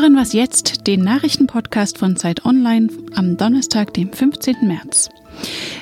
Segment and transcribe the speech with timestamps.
[0.00, 4.68] hören was jetzt, den Nachrichtenpodcast von Zeit Online am Donnerstag, dem 15.
[4.68, 5.08] März.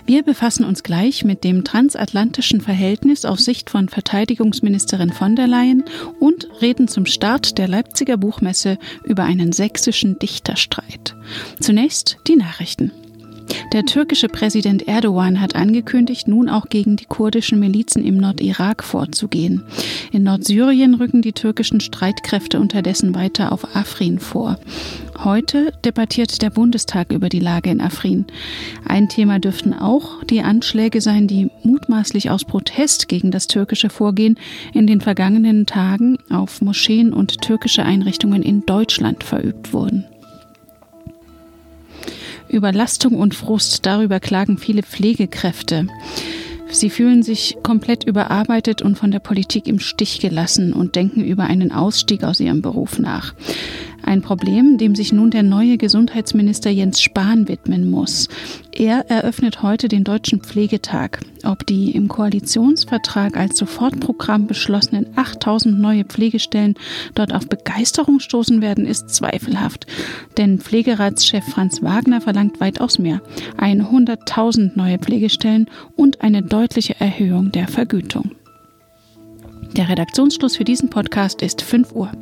[0.06, 5.84] Wir befassen uns gleich mit dem transatlantischen Verhältnis aus Sicht von Verteidigungsministerin von der Leyen
[6.18, 11.14] und reden zum Start der Leipziger Buchmesse über einen sächsischen Dichterstreit.
[11.60, 12.92] Zunächst die Nachrichten.
[13.72, 19.64] Der türkische Präsident Erdogan hat angekündigt, nun auch gegen die kurdischen Milizen im Nordirak vorzugehen.
[20.12, 24.58] In Nordsyrien rücken die türkischen Streitkräfte unterdessen weiter auf Afrin vor.
[25.22, 28.26] Heute debattiert der Bundestag über die Lage in Afrin.
[28.86, 34.38] Ein Thema dürften auch die Anschläge sein, die mutmaßlich aus Protest gegen das türkische Vorgehen
[34.72, 40.06] in den vergangenen Tagen auf Moscheen und türkische Einrichtungen in Deutschland verübt wurden.
[42.48, 45.86] Überlastung und Frust, darüber klagen viele Pflegekräfte.
[46.68, 51.44] Sie fühlen sich komplett überarbeitet und von der Politik im Stich gelassen und denken über
[51.44, 53.34] einen Ausstieg aus ihrem Beruf nach.
[54.06, 58.28] Ein Problem, dem sich nun der neue Gesundheitsminister Jens Spahn widmen muss.
[58.70, 61.18] Er eröffnet heute den Deutschen Pflegetag.
[61.42, 66.74] Ob die im Koalitionsvertrag als Sofortprogramm beschlossenen 8000 neue Pflegestellen
[67.16, 69.88] dort auf Begeisterung stoßen werden, ist zweifelhaft.
[70.38, 73.20] Denn Pflegeratschef Franz Wagner verlangt weitaus mehr.
[73.58, 78.30] 100.000 neue Pflegestellen und eine deutliche Erhöhung der Vergütung.
[79.76, 82.12] Der Redaktionsschluss für diesen Podcast ist 5 Uhr.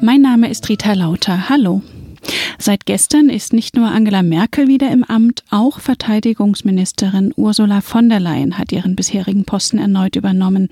[0.00, 1.48] Mein Name ist Rita Lauter.
[1.48, 1.82] Hallo.
[2.60, 8.18] Seit gestern ist nicht nur Angela Merkel wieder im Amt, auch Verteidigungsministerin Ursula von der
[8.18, 10.68] Leyen hat ihren bisherigen Posten erneut übernommen.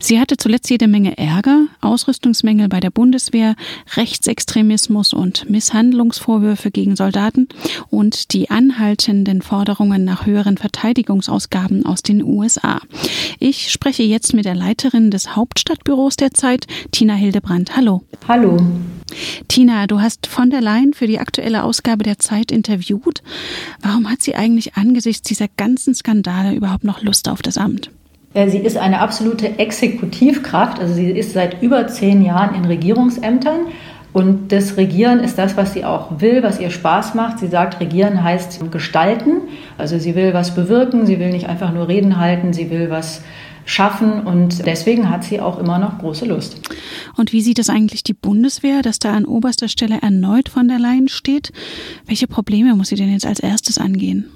[0.00, 3.54] Sie hatte zuletzt jede Menge Ärger, Ausrüstungsmängel bei der Bundeswehr,
[3.94, 7.48] Rechtsextremismus und Misshandlungsvorwürfe gegen Soldaten
[7.88, 12.80] und die anhaltenden Forderungen nach höheren Verteidigungsausgaben aus den USA.
[13.38, 17.76] Ich spreche jetzt mit der Leiterin des Hauptstadtbüros der Zeit, Tina Hildebrandt.
[17.76, 18.02] Hallo.
[18.26, 18.58] Hallo.
[19.48, 23.22] Tina, du hast von der Leyen für die aktuelle Ausgabe der Zeit interviewt.
[23.82, 27.90] Warum hat sie eigentlich angesichts dieser ganzen Skandale überhaupt noch Lust auf das Amt?
[28.34, 33.60] Sie ist eine absolute Exekutivkraft, also sie ist seit über zehn Jahren in Regierungsämtern.
[34.12, 37.38] Und das Regieren ist das, was sie auch will, was ihr Spaß macht.
[37.38, 39.42] Sie sagt, Regieren heißt gestalten.
[39.76, 43.22] Also sie will was bewirken, sie will nicht einfach nur Reden halten, sie will was
[43.68, 46.60] schaffen und deswegen hat sie auch immer noch große Lust.
[47.16, 50.78] Und wie sieht es eigentlich die Bundeswehr, dass da an oberster Stelle erneut von der
[50.78, 51.52] Leyen steht?
[52.06, 54.30] Welche Probleme muss sie denn jetzt als erstes angehen?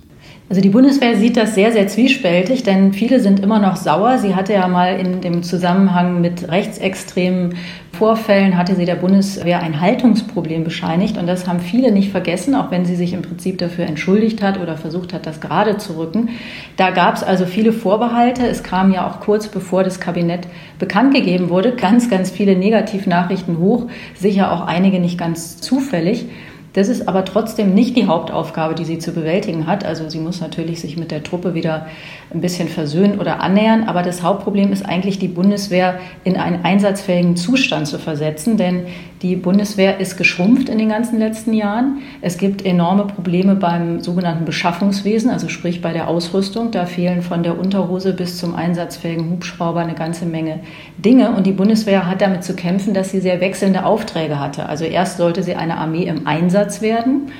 [0.53, 4.19] Also die Bundeswehr sieht das sehr, sehr zwiespältig, denn viele sind immer noch sauer.
[4.19, 7.55] Sie hatte ja mal in dem Zusammenhang mit rechtsextremen
[7.93, 11.17] Vorfällen, hatte sie der Bundeswehr ein Haltungsproblem bescheinigt.
[11.17, 14.61] Und das haben viele nicht vergessen, auch wenn sie sich im Prinzip dafür entschuldigt hat
[14.61, 16.29] oder versucht hat, das gerade zu rücken.
[16.77, 18.47] Da gab es also viele Vorbehalte.
[18.47, 20.47] Es kam ja auch kurz bevor das Kabinett
[20.79, 26.27] bekannt gegeben wurde, ganz, ganz viele Negativnachrichten hoch, sicher auch einige nicht ganz zufällig.
[26.73, 29.85] Das ist aber trotzdem nicht die Hauptaufgabe, die sie zu bewältigen hat.
[29.85, 31.87] Also sie muss natürlich sich mit der Truppe wieder
[32.33, 33.85] ein bisschen versöhnen oder annähern.
[33.85, 38.57] Aber das Hauptproblem ist eigentlich, die Bundeswehr in einen einsatzfähigen Zustand zu versetzen.
[38.57, 38.87] Denn
[39.23, 41.99] die Bundeswehr ist geschrumpft in den ganzen letzten Jahren.
[42.21, 46.73] Es gibt enorme Probleme beim sogenannten Beschaffungswesen, also sprich bei der Ausrüstung.
[46.73, 50.61] Da fehlen von der Unterhose bis zum einsatzfähigen Hubschrauber eine ganze Menge
[50.99, 51.31] Dinge.
[51.37, 54.69] Und die Bundeswehr hat damit zu kämpfen, dass sie sehr wechselnde Aufträge hatte.
[54.69, 57.31] Also erst sollte sie eine Armee im Einsatz werden.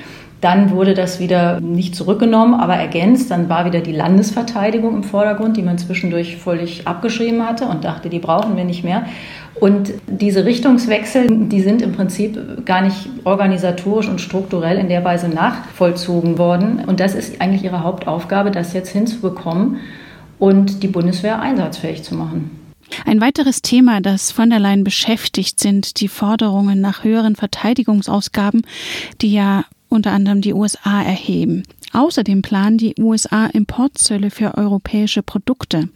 [0.43, 3.31] Dann wurde das wieder nicht zurückgenommen, aber ergänzt.
[3.31, 8.09] Dann war wieder die Landesverteidigung im Vordergrund, die man zwischendurch völlig abgeschrieben hatte und dachte,
[8.09, 9.05] die brauchen wir nicht mehr.
[9.55, 15.29] Und diese Richtungswechsel, die sind im Prinzip gar nicht organisatorisch und strukturell in der Weise
[15.29, 16.83] nachvollzogen worden.
[16.85, 19.77] Und das ist eigentlich ihre Hauptaufgabe, das jetzt hinzubekommen
[20.39, 22.51] und die Bundeswehr einsatzfähig zu machen.
[23.05, 28.63] Ein weiteres Thema, das von der Leyen beschäftigt, sind die Forderungen nach höheren Verteidigungsausgaben,
[29.21, 31.63] die ja unter anderem die USA erheben.
[31.93, 35.89] Außerdem planen die USA Importzölle für europäische Produkte.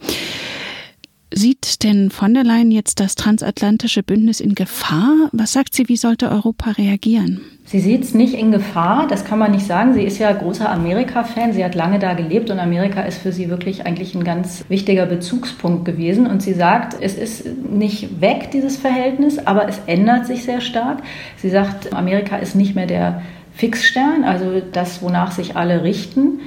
[1.34, 5.28] Sieht denn von der Leyen jetzt das transatlantische Bündnis in Gefahr?
[5.32, 7.42] Was sagt sie, wie sollte Europa reagieren?
[7.64, 9.92] Sie sieht es nicht in Gefahr, das kann man nicht sagen.
[9.92, 13.50] Sie ist ja großer Amerika-Fan, sie hat lange da gelebt und Amerika ist für sie
[13.50, 16.26] wirklich eigentlich ein ganz wichtiger Bezugspunkt gewesen.
[16.26, 21.02] Und sie sagt, es ist nicht weg, dieses Verhältnis, aber es ändert sich sehr stark.
[21.36, 23.20] Sie sagt, Amerika ist nicht mehr der
[23.58, 26.40] Fixstern, also das, wonach sich alle richten.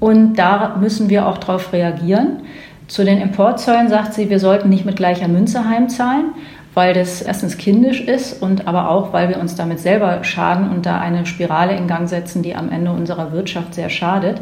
[0.00, 2.42] Und da müssen wir auch darauf reagieren.
[2.88, 6.26] Zu den Importzöllen sagt sie, wir sollten nicht mit gleicher Münze heimzahlen,
[6.74, 10.84] weil das erstens kindisch ist und aber auch, weil wir uns damit selber schaden und
[10.84, 14.38] da eine Spirale in Gang setzen, die am Ende unserer Wirtschaft sehr schadet.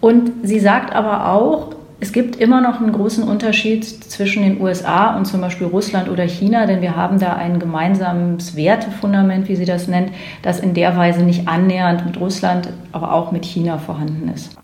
[0.00, 5.16] Und sie sagt aber auch, Es gibt immer noch einen großen Unterschied zwischen den USA
[5.16, 9.66] und zum Beispiel Russland oder China, denn wir haben da ein gemeinsames Wertefundament, wie Sie
[9.66, 10.10] das nennt,
[10.42, 14.56] das in der Weise nicht annähernd mit Russland, aber auch mit China vorhanden ist.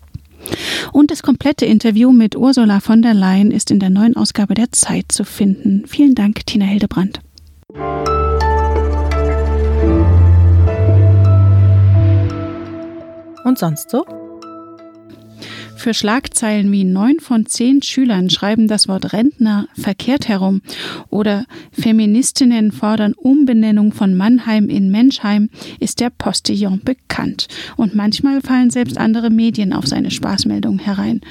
[0.91, 4.73] Und das komplette Interview mit Ursula von der Leyen ist in der neuen Ausgabe der
[4.73, 5.85] Zeit zu finden.
[5.87, 7.21] Vielen Dank, Tina Hildebrand.
[13.45, 14.03] Und sonst so?
[15.79, 20.61] Für Schlagzeilen wie neun von zehn Schülern schreiben das Wort Rentner verkehrt herum
[21.09, 25.49] oder Feministinnen fordern Umbenennung von Mannheim in Menschheim
[25.79, 27.47] ist der Postillon bekannt.
[27.77, 31.21] Und manchmal fallen selbst andere Medien auf seine Spaßmeldungen herein.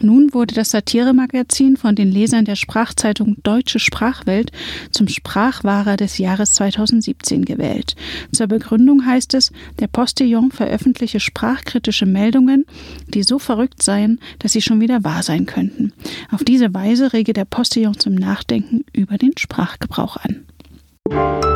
[0.00, 4.50] Nun wurde das Satiremagazin von den Lesern der Sprachzeitung Deutsche Sprachwelt
[4.92, 7.96] zum Sprachwahrer des Jahres 2017 gewählt.
[8.32, 12.64] Zur Begründung heißt es, der Postillon veröffentliche sprachkritische Meldungen,
[13.08, 15.92] die so verrückt seien, dass sie schon wieder wahr sein könnten.
[16.30, 21.49] Auf diese Weise rege der Postillon zum Nachdenken über den Sprachgebrauch an.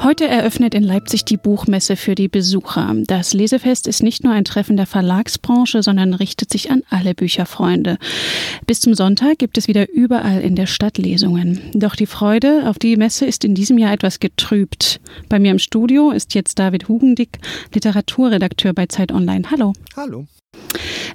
[0.00, 2.94] Heute eröffnet in Leipzig die Buchmesse für die Besucher.
[3.06, 7.98] Das Lesefest ist nicht nur ein Treffen der Verlagsbranche, sondern richtet sich an alle Bücherfreunde.
[8.66, 11.60] Bis zum Sonntag gibt es wieder überall in der Stadt Lesungen.
[11.74, 15.00] Doch die Freude auf die Messe ist in diesem Jahr etwas getrübt.
[15.28, 17.38] Bei mir im Studio ist jetzt David Hugendick,
[17.74, 19.50] Literaturredakteur bei Zeit Online.
[19.50, 19.72] Hallo.
[19.96, 20.26] Hallo.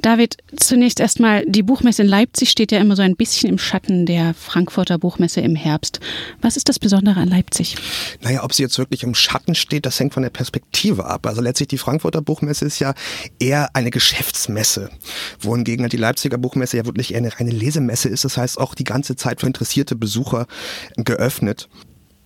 [0.01, 4.05] David, zunächst erstmal, die Buchmesse in Leipzig steht ja immer so ein bisschen im Schatten
[4.05, 5.99] der Frankfurter Buchmesse im Herbst.
[6.41, 7.75] Was ist das Besondere an Leipzig?
[8.21, 11.25] Naja, ob sie jetzt wirklich im Schatten steht, das hängt von der Perspektive ab.
[11.25, 12.93] Also letztlich die Frankfurter Buchmesse ist ja
[13.39, 14.89] eher eine Geschäftsmesse,
[15.39, 18.25] wohingegen die Leipziger Buchmesse ja wirklich eher eine reine Lesemesse ist.
[18.25, 20.47] Das heißt auch die ganze Zeit für interessierte Besucher
[20.97, 21.69] geöffnet.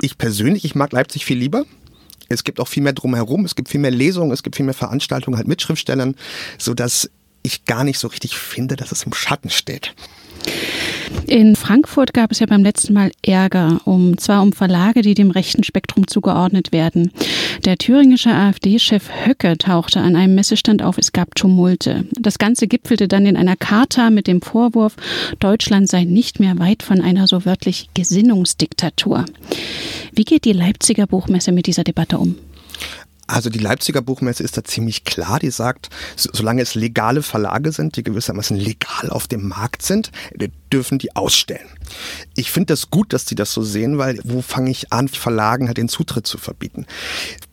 [0.02, 1.66] Ich persönlich, ich mag Leipzig viel lieber.
[2.30, 4.74] Es gibt auch viel mehr drumherum, es gibt viel mehr Lesungen, es gibt viel mehr
[4.74, 6.16] Veranstaltungen halt mit Schriftstellern,
[6.58, 7.10] sodass
[7.44, 9.96] ich gar nicht so richtig finde, dass es im Schatten steht.
[11.28, 15.32] In Frankfurt gab es ja beim letzten Mal Ärger, um zwar um Verlage, die dem
[15.32, 17.12] rechten Spektrum zugeordnet werden.
[17.66, 22.06] Der thüringische AfD-Chef Höcke tauchte an einem Messestand auf, es gab Tumulte.
[22.18, 24.96] Das Ganze gipfelte dann in einer Charta mit dem Vorwurf,
[25.40, 29.26] Deutschland sei nicht mehr weit von einer so wörtlich Gesinnungsdiktatur.
[30.14, 32.36] Wie geht die Leipziger Buchmesse mit dieser Debatte um?
[33.28, 35.40] Also die Leipziger Buchmesse ist da ziemlich klar.
[35.40, 40.12] Die sagt, solange es legale Verlage sind, die gewissermaßen legal auf dem Markt sind,
[40.72, 41.68] dürfen die ausstellen.
[42.36, 45.68] Ich finde das gut, dass die das so sehen, weil wo fange ich an, Verlagen
[45.68, 46.86] halt den Zutritt zu verbieten?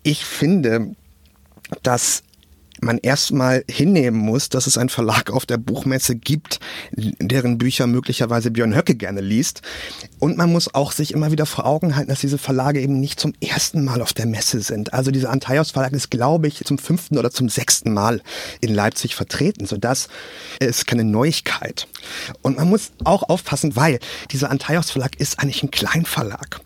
[0.02, 0.94] Ich finde,
[1.82, 2.22] dass
[2.80, 6.60] man erstmal hinnehmen muss, dass es einen Verlag auf der Buchmesse gibt,
[6.92, 9.62] deren Bücher möglicherweise Björn Höcke gerne liest.
[10.18, 13.20] Und man muss auch sich immer wieder vor Augen halten, dass diese Verlage eben nicht
[13.20, 14.92] zum ersten Mal auf der Messe sind.
[14.92, 18.22] Also dieser Antaios Verlag ist, glaube ich, zum fünften oder zum sechsten Mal
[18.60, 20.08] in Leipzig vertreten, sodass
[20.60, 21.88] es keine Neuigkeit.
[22.42, 23.98] Und man muss auch aufpassen, weil
[24.30, 26.60] dieser Antaios Verlag ist eigentlich ein Kleinverlag.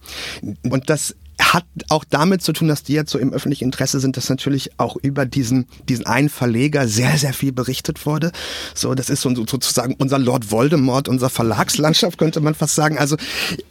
[0.63, 4.17] Und das hat auch damit zu tun, dass die jetzt so im öffentlichen Interesse sind,
[4.17, 8.33] dass natürlich auch über diesen, diesen einen Verleger sehr, sehr viel berichtet wurde.
[8.75, 12.99] So, das ist so, sozusagen unser Lord Voldemort, unser Verlagslandschaft, könnte man fast sagen.
[12.99, 13.17] Also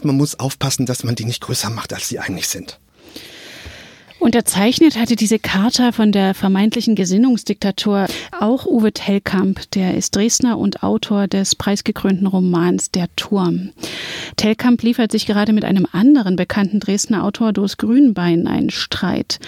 [0.03, 2.79] man muss aufpassen, dass man die nicht größer macht, als sie eigentlich sind.
[4.19, 8.07] Unterzeichnet hatte diese Charta von der vermeintlichen Gesinnungsdiktatur
[8.39, 13.69] auch Uwe Tellkamp, der ist Dresdner und Autor des preisgekrönten Romans Der Turm.
[14.35, 19.39] Tellkamp liefert sich gerade mit einem anderen bekannten Dresdner Autor, Dos Grünbein, einen Streit.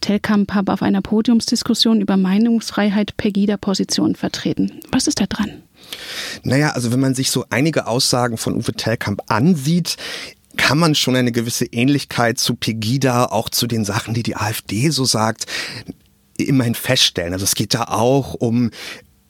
[0.00, 4.80] Tellkamp habe auf einer Podiumsdiskussion über Meinungsfreiheit Pegida-Positionen vertreten.
[4.92, 5.50] Was ist da dran?
[6.44, 9.96] Naja, also wenn man sich so einige Aussagen von Uwe Tellkamp ansieht,
[10.56, 14.90] kann man schon eine gewisse Ähnlichkeit zu Pegida, auch zu den Sachen, die die AfD
[14.90, 15.46] so sagt,
[16.36, 17.32] immerhin feststellen.
[17.32, 18.70] Also es geht da auch um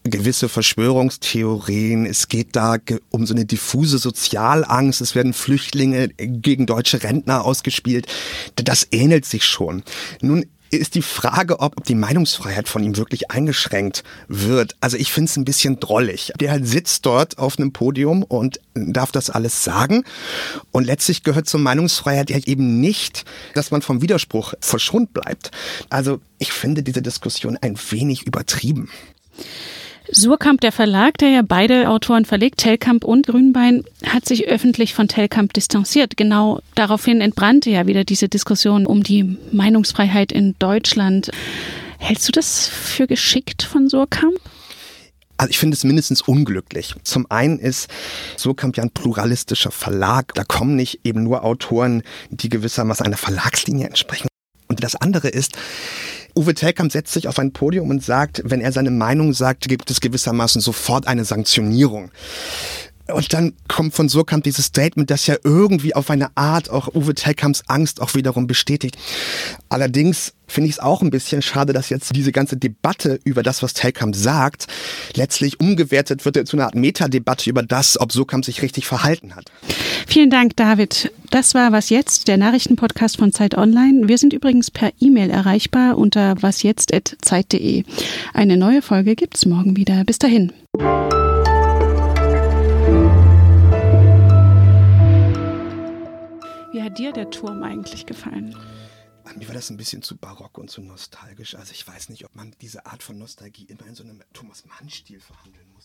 [0.04, 2.06] gewisse Verschwörungstheorien.
[2.06, 2.76] Es geht da
[3.10, 5.00] um so eine diffuse Sozialangst.
[5.00, 8.06] Es werden Flüchtlinge gegen deutsche Rentner ausgespielt.
[8.56, 9.82] Das ähnelt sich schon.
[10.20, 10.46] Nun
[10.78, 14.74] ist die Frage, ob die Meinungsfreiheit von ihm wirklich eingeschränkt wird.
[14.80, 16.32] Also ich finde es ein bisschen drollig.
[16.40, 20.04] Der sitzt dort auf einem Podium und darf das alles sagen.
[20.70, 23.24] Und letztlich gehört zur Meinungsfreiheit ja eben nicht,
[23.54, 25.50] dass man vom Widerspruch verschont bleibt.
[25.90, 28.88] Also ich finde diese Diskussion ein wenig übertrieben.
[30.14, 35.08] Surkamp, der Verlag, der ja beide Autoren verlegt, Tellkamp und Grünbein, hat sich öffentlich von
[35.08, 36.18] Tellkamp distanziert.
[36.18, 41.30] Genau daraufhin entbrannte ja wieder diese Diskussion um die Meinungsfreiheit in Deutschland.
[41.98, 44.38] Hältst du das für geschickt von Surkamp?
[45.38, 46.94] Also ich finde es mindestens unglücklich.
[47.04, 47.88] Zum einen ist
[48.36, 50.34] Surkamp ja ein pluralistischer Verlag.
[50.34, 54.28] Da kommen nicht eben nur Autoren, die gewissermaßen einer Verlagslinie entsprechen,
[54.72, 55.58] Und das andere ist,
[56.34, 59.90] Uwe Telkamp setzt sich auf ein Podium und sagt, wenn er seine Meinung sagt, gibt
[59.90, 62.10] es gewissermaßen sofort eine Sanktionierung.
[63.08, 67.14] Und dann kommt von Surkamp dieses Statement, das ja irgendwie auf eine Art auch Uwe
[67.14, 68.96] Telkamps Angst auch wiederum bestätigt.
[69.68, 73.62] Allerdings finde ich es auch ein bisschen schade, dass jetzt diese ganze Debatte über das,
[73.62, 74.66] was Telkamp sagt,
[75.14, 79.50] letztlich umgewertet wird zu einer Art Metadebatte über das, ob Surkamp sich richtig verhalten hat.
[80.06, 81.10] Vielen Dank, David.
[81.30, 84.08] Das war Was Jetzt, der Nachrichtenpodcast von Zeit Online.
[84.08, 87.84] Wir sind übrigens per E-Mail erreichbar unter wasjetzt.zeit.de.
[88.34, 90.04] Eine neue Folge gibt's morgen wieder.
[90.04, 90.52] Bis dahin.
[96.94, 98.56] Dir der Turm eigentlich gefallen?
[99.36, 101.54] Mir war das ein bisschen zu barock und zu nostalgisch.
[101.54, 104.64] Also ich weiß nicht, ob man diese Art von Nostalgie immer in so einem Thomas
[104.66, 105.71] Mann-Stil verhandeln